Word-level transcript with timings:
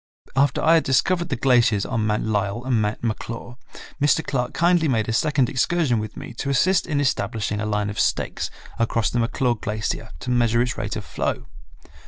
After 0.35 0.63
I 0.63 0.73
had 0.73 0.83
discovered 0.83 1.29
the 1.29 1.35
glaciers 1.35 1.85
on 1.85 2.07
Mount 2.07 2.23
Lyell 2.25 2.65
and 2.65 2.81
Mount 2.81 3.03
McClure, 3.03 3.57
Mr. 4.01 4.25
Clark 4.25 4.51
kindly 4.51 4.87
made 4.87 5.07
a 5.07 5.13
second 5.13 5.47
excursion 5.47 5.99
with 5.99 6.17
me 6.17 6.33
to 6.39 6.49
assist 6.49 6.87
in 6.87 6.99
establishing 6.99 7.61
a 7.61 7.67
line 7.67 7.91
of 7.91 7.99
stakes 7.99 8.49
across 8.79 9.11
the 9.11 9.19
McClure 9.19 9.53
glacier 9.53 10.09
to 10.21 10.31
measure 10.31 10.59
its 10.63 10.75
rate 10.75 10.95
of 10.95 11.05
flow. 11.05 11.45